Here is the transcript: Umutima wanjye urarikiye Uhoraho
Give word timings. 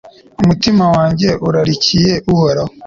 Umutima 0.43 0.83
wanjye 0.95 1.29
urarikiye 1.47 2.13
Uhoraho 2.31 2.73